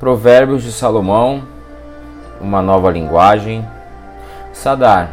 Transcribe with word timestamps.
Provérbios 0.00 0.62
de 0.62 0.72
Salomão, 0.72 1.42
uma 2.40 2.62
nova 2.62 2.90
linguagem. 2.90 3.68
Sadar, 4.50 5.10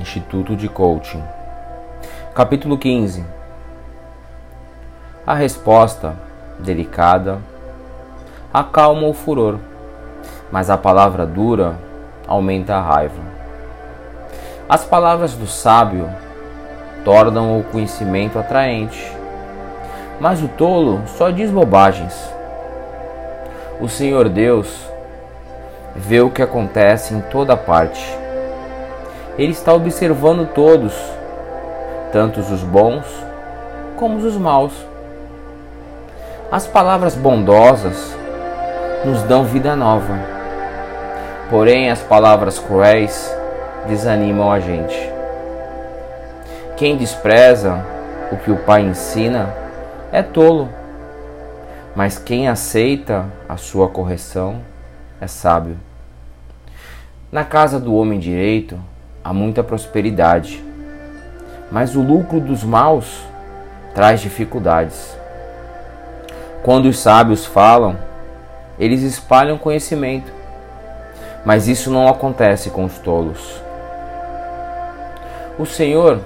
Instituto 0.00 0.56
de 0.56 0.66
Coaching. 0.66 1.22
Capítulo 2.34 2.78
15. 2.78 3.22
A 5.26 5.34
resposta, 5.34 6.16
delicada, 6.58 7.38
acalma 8.50 9.06
o 9.08 9.12
furor, 9.12 9.58
mas 10.50 10.70
a 10.70 10.78
palavra 10.78 11.26
dura 11.26 11.78
aumenta 12.26 12.76
a 12.76 12.80
raiva. 12.80 13.20
As 14.66 14.86
palavras 14.86 15.34
do 15.34 15.46
sábio 15.46 16.08
tornam 17.04 17.60
o 17.60 17.64
conhecimento 17.64 18.38
atraente, 18.38 19.14
mas 20.18 20.42
o 20.42 20.48
tolo 20.48 21.02
só 21.08 21.28
diz 21.28 21.50
bobagens. 21.50 22.39
O 23.80 23.88
Senhor 23.88 24.28
Deus 24.28 24.68
vê 25.96 26.20
o 26.20 26.28
que 26.28 26.42
acontece 26.42 27.14
em 27.14 27.20
toda 27.22 27.56
parte. 27.56 28.04
Ele 29.38 29.52
está 29.52 29.72
observando 29.72 30.46
todos, 30.52 30.92
tanto 32.12 32.40
os 32.40 32.62
bons 32.62 33.06
como 33.96 34.18
os 34.18 34.36
maus. 34.36 34.74
As 36.52 36.66
palavras 36.66 37.14
bondosas 37.14 38.14
nos 39.02 39.22
dão 39.22 39.44
vida 39.44 39.74
nova, 39.74 40.18
porém 41.48 41.90
as 41.90 42.02
palavras 42.02 42.58
cruéis 42.58 43.34
desanimam 43.86 44.52
a 44.52 44.60
gente. 44.60 45.10
Quem 46.76 46.98
despreza 46.98 47.82
o 48.30 48.36
que 48.36 48.50
o 48.50 48.56
Pai 48.56 48.82
ensina 48.82 49.48
é 50.12 50.22
tolo 50.22 50.68
mas 51.94 52.18
quem 52.18 52.48
aceita 52.48 53.26
a 53.48 53.56
sua 53.56 53.88
correção 53.88 54.60
é 55.20 55.26
sábio. 55.26 55.76
Na 57.32 57.44
casa 57.44 57.80
do 57.80 57.94
homem 57.94 58.18
direito 58.18 58.78
há 59.24 59.32
muita 59.32 59.62
prosperidade, 59.62 60.62
mas 61.70 61.96
o 61.96 62.02
lucro 62.02 62.40
dos 62.40 62.62
maus 62.62 63.22
traz 63.94 64.20
dificuldades. 64.20 65.16
Quando 66.62 66.86
os 66.86 66.98
sábios 66.98 67.44
falam, 67.44 67.96
eles 68.78 69.02
espalham 69.02 69.58
conhecimento, 69.58 70.32
mas 71.44 71.68
isso 71.68 71.90
não 71.90 72.08
acontece 72.08 72.70
com 72.70 72.84
os 72.84 72.98
tolos. 72.98 73.60
O 75.58 75.66
Senhor 75.66 76.20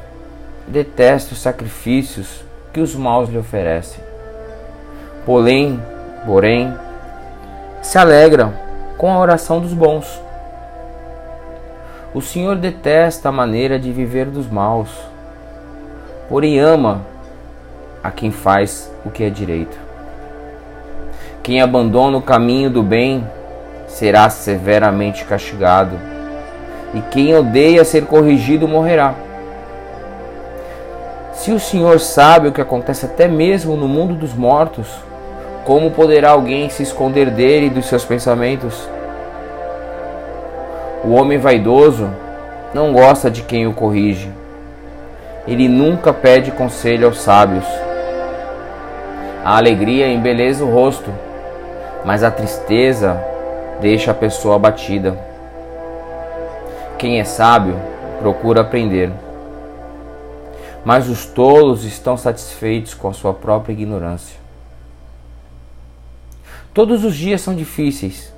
detesta 0.68 1.32
os 1.32 1.40
sacrifícios 1.40 2.44
que 2.72 2.80
os 2.80 2.94
maus 2.94 3.28
lhe 3.28 3.38
oferecem 3.38 4.03
porém, 5.25 5.80
porém, 6.27 6.75
se 7.83 7.98
alegram 7.98 8.53
com 8.97 9.12
a 9.12 9.19
oração 9.19 9.61
dos 9.61 9.72
bons. 9.72 10.22
O 12.14 12.20
Senhor 12.20 12.56
detesta 12.56 13.28
a 13.28 13.33
maneira 13.33 13.78
de 13.78 13.91
viver 13.91 14.27
dos 14.27 14.48
maus, 14.48 14.89
porém 16.28 16.58
ama 16.58 17.02
a 18.02 18.11
quem 18.11 18.30
faz 18.30 18.91
o 19.05 19.11
que 19.11 19.25
é 19.25 19.30
direito. 19.30 19.77
Quem 21.42 21.61
abandona 21.61 22.17
o 22.17 22.22
caminho 22.22 22.70
do 22.70 22.83
bem 22.83 23.27
será 23.86 24.30
severamente 24.30 25.25
castigado, 25.25 25.98
e 26.95 27.00
quem 27.00 27.34
odeia 27.34 27.84
ser 27.84 28.06
corrigido 28.06 28.69
morrerá. 28.69 29.14
Se 31.33 31.50
o 31.50 31.58
Senhor 31.58 31.98
sabe 31.98 32.48
o 32.48 32.52
que 32.52 32.61
acontece 32.61 33.05
até 33.05 33.27
mesmo 33.27 33.77
no 33.77 33.89
mundo 33.89 34.14
dos 34.14 34.33
mortos, 34.33 34.86
como 35.64 35.90
poderá 35.90 36.30
alguém 36.30 36.68
se 36.68 36.82
esconder 36.82 37.30
dele 37.30 37.66
e 37.66 37.70
dos 37.70 37.86
seus 37.86 38.04
pensamentos? 38.04 38.86
O 41.02 41.12
homem 41.12 41.38
vaidoso 41.38 42.10
não 42.74 42.92
gosta 42.92 43.30
de 43.30 43.42
quem 43.42 43.66
o 43.66 43.72
corrige. 43.72 44.30
Ele 45.48 45.66
nunca 45.68 46.12
pede 46.12 46.50
conselho 46.50 47.06
aos 47.06 47.18
sábios. 47.18 47.64
A 49.42 49.56
alegria 49.56 50.08
embeleza 50.08 50.64
o 50.64 50.70
rosto, 50.70 51.11
mas 52.05 52.22
a 52.22 52.30
tristeza 52.30 53.18
deixa 53.80 54.10
a 54.10 54.14
pessoa 54.14 54.56
abatida. 54.56 55.16
Quem 56.98 57.20
é 57.20 57.24
sábio 57.24 57.77
procura 58.20 58.60
aprender, 58.60 59.10
mas 60.84 61.08
os 61.08 61.24
tolos 61.27 61.84
estão 61.84 62.16
satisfeitos 62.16 62.92
com 62.92 63.08
a 63.08 63.12
sua 63.12 63.33
própria 63.33 63.72
ignorância. 63.72 64.43
Todos 66.74 67.05
os 67.05 67.14
dias 67.14 67.40
são 67.40 67.55
difíceis 67.55 68.35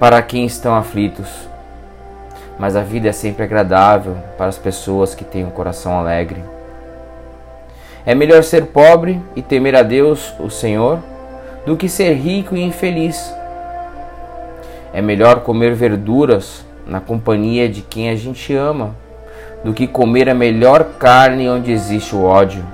para 0.00 0.20
quem 0.20 0.44
estão 0.44 0.74
aflitos, 0.74 1.28
mas 2.58 2.74
a 2.74 2.82
vida 2.82 3.08
é 3.08 3.12
sempre 3.12 3.44
agradável 3.44 4.16
para 4.36 4.46
as 4.46 4.58
pessoas 4.58 5.14
que 5.14 5.22
têm 5.24 5.44
um 5.44 5.50
coração 5.50 5.96
alegre. 5.96 6.42
É 8.04 8.16
melhor 8.16 8.42
ser 8.42 8.66
pobre 8.66 9.22
e 9.36 9.42
temer 9.42 9.76
a 9.76 9.82
Deus, 9.84 10.34
o 10.40 10.50
Senhor, 10.50 10.98
do 11.64 11.76
que 11.76 11.88
ser 11.88 12.14
rico 12.14 12.56
e 12.56 12.62
infeliz. 12.64 13.32
É 14.92 15.00
melhor 15.00 15.42
comer 15.42 15.72
verduras 15.72 16.66
na 16.84 17.00
companhia 17.00 17.68
de 17.68 17.80
quem 17.80 18.10
a 18.10 18.16
gente 18.16 18.52
ama 18.52 18.96
do 19.62 19.72
que 19.72 19.86
comer 19.86 20.28
a 20.28 20.34
melhor 20.34 20.82
carne 20.98 21.48
onde 21.48 21.70
existe 21.70 22.14
o 22.16 22.24
ódio. 22.24 22.64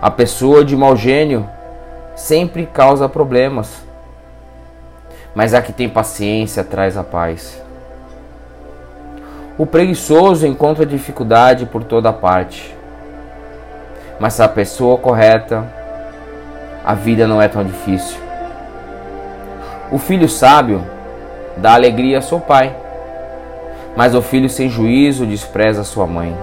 A 0.00 0.10
pessoa 0.10 0.62
de 0.62 0.76
mau 0.76 0.94
gênio 0.94 1.48
sempre 2.18 2.66
causa 2.66 3.08
problemas. 3.08 3.86
Mas 5.34 5.54
a 5.54 5.62
que 5.62 5.72
tem 5.72 5.88
paciência 5.88 6.64
traz 6.64 6.96
a 6.96 7.04
paz. 7.04 7.62
O 9.56 9.64
preguiçoso 9.64 10.46
encontra 10.46 10.84
dificuldade 10.84 11.64
por 11.64 11.84
toda 11.84 12.12
parte. 12.12 12.76
Mas 14.18 14.40
a 14.40 14.48
pessoa 14.48 14.98
correta, 14.98 15.64
a 16.84 16.92
vida 16.92 17.26
não 17.26 17.40
é 17.40 17.46
tão 17.46 17.64
difícil. 17.64 18.18
O 19.92 19.98
filho 19.98 20.28
sábio 20.28 20.84
dá 21.56 21.74
alegria 21.74 22.18
a 22.18 22.22
seu 22.22 22.40
pai, 22.40 22.74
mas 23.96 24.14
o 24.14 24.20
filho 24.20 24.50
sem 24.50 24.68
juízo 24.68 25.24
despreza 25.24 25.84
sua 25.84 26.06
mãe. 26.06 26.36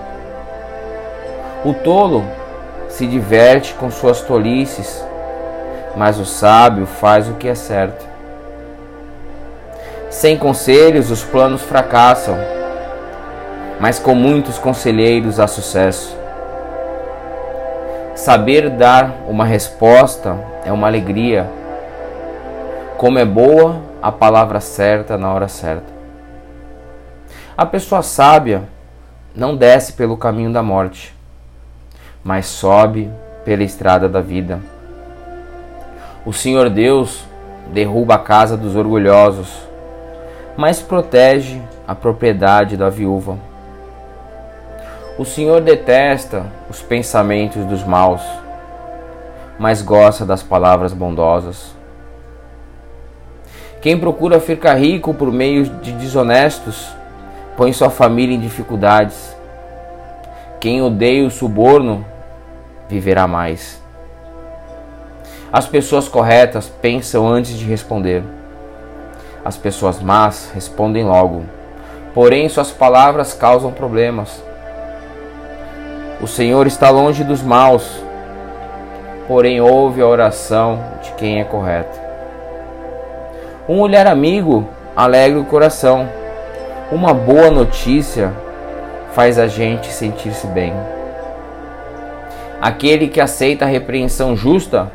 O 1.66 1.74
tolo 1.74 2.24
se 2.88 3.06
diverte 3.06 3.74
com 3.74 3.92
suas 3.92 4.22
tolices 4.22 5.04
mas 5.96 6.20
o 6.20 6.26
sábio 6.26 6.86
faz 6.86 7.30
o 7.30 7.34
que 7.34 7.48
é 7.48 7.56
certo. 7.56 8.06
Sem 10.10 10.38
conselhos, 10.38 11.12
os 11.12 11.24
planos 11.24 11.62
fracassam, 11.62 12.38
mas 13.80 14.00
com 14.00 14.16
muitos 14.16 14.58
conselheiros 14.58 15.40
há 15.40 15.48
sucesso. 15.48 16.16
Saber 18.16 18.70
dar 18.70 19.14
uma 19.28 19.46
resposta 19.46 20.38
é 20.64 20.72
uma 20.72 20.88
alegria. 20.88 21.50
Como 22.98 23.20
é 23.20 23.26
boa 23.26 23.82
a 24.02 24.12
palavra 24.12 24.62
certa 24.62 25.18
na 25.18 25.34
hora 25.34 25.48
certa. 25.48 25.94
A 27.58 27.66
pessoa 27.66 28.02
sábia 28.02 28.64
não 29.36 29.56
desce 29.56 29.94
pelo 29.94 30.16
caminho 30.18 30.52
da 30.52 30.64
morte, 30.64 31.14
mas 32.24 32.46
sobe 32.46 33.12
pela 33.44 33.64
estrada 33.64 34.08
da 34.08 34.22
vida. 34.22 34.60
O 36.26 36.34
Senhor 36.34 36.72
Deus 36.72 37.24
derruba 37.72 38.16
a 38.16 38.18
casa 38.18 38.58
dos 38.58 38.76
orgulhosos, 38.76 39.48
mas 40.58 40.82
protege 40.82 41.62
a 41.88 41.94
propriedade 41.94 42.76
da 42.76 42.90
viúva. 42.90 43.38
O 45.20 45.24
Senhor 45.24 45.62
detesta 45.62 46.48
os 46.68 46.82
pensamentos 46.82 47.64
dos 47.66 47.84
maus, 47.84 48.24
mas 49.60 49.84
gosta 49.84 50.26
das 50.26 50.42
palavras 50.42 50.94
bondosas. 50.94 51.76
Quem 53.80 54.00
procura 54.00 54.40
ficar 54.40 54.74
rico 54.74 55.14
por 55.14 55.32
meio 55.32 55.64
de 55.64 55.92
desonestos, 55.92 56.88
põe 57.56 57.72
sua 57.72 57.92
família 57.92 58.36
em 58.36 58.40
dificuldades. 58.40 59.38
Quem 60.60 60.82
odeia 60.82 61.28
o 61.28 61.30
suborno, 61.30 62.04
viverá 62.90 63.28
mais. 63.28 63.85
As 65.56 65.66
pessoas 65.66 66.10
corretas 66.10 66.70
pensam 66.82 67.26
antes 67.26 67.58
de 67.58 67.64
responder. 67.64 68.22
As 69.46 69.56
pessoas 69.56 70.02
más 70.02 70.52
respondem 70.54 71.06
logo, 71.06 71.46
porém 72.14 72.50
suas 72.50 72.72
palavras 72.72 73.34
causam 73.34 73.72
problemas. 73.72 74.44
O 76.20 76.28
Senhor 76.28 76.68
está 76.68 76.90
longe 76.90 77.24
dos 77.24 77.42
maus, 77.42 77.90
porém 79.30 79.62
ouve 79.62 80.02
a 80.02 80.08
oração 80.08 80.78
de 81.02 81.14
quem 81.14 81.40
é 81.40 81.46
correto. 81.46 81.98
Um 83.70 83.80
olhar 83.80 84.08
amigo 84.08 84.68
alegra 84.94 85.40
o 85.40 85.46
coração. 85.46 86.10
Uma 86.92 87.14
boa 87.14 87.50
notícia 87.50 88.34
faz 89.14 89.40
a 89.40 89.48
gente 89.48 89.88
sentir-se 89.88 90.48
bem. 90.48 90.74
Aquele 92.60 93.08
que 93.08 93.22
aceita 93.22 93.64
a 93.64 93.70
repreensão 93.70 94.36
justa 94.36 94.92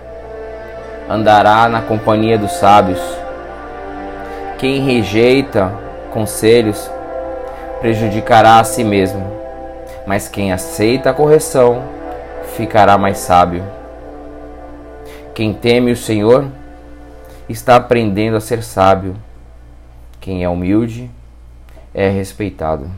andará 1.11 1.69
na 1.69 1.83
companhia 1.83 2.39
dos 2.39 2.53
sábios. 2.53 3.01
Quem 4.59 4.81
rejeita 4.81 5.73
conselhos 6.13 6.89
prejudicará 7.81 8.61
a 8.61 8.65
si 8.65 8.85
mesmo, 8.85 9.27
mas 10.07 10.29
quem 10.29 10.53
aceita 10.53 11.11
a 11.11 11.15
correção 11.15 11.83
ficará 12.55 12.97
mais 12.97 13.19
sábio. 13.19 13.65
Quem 15.35 15.53
teme 15.53 15.91
o 15.91 15.97
Senhor 15.97 16.47
está 17.49 17.75
aprendendo 17.75 18.37
a 18.37 18.41
ser 18.41 18.63
sábio. 18.63 19.17
Quem 20.21 20.45
é 20.45 20.49
humilde 20.49 21.11
é 21.93 22.09
respeitado. 22.09 22.89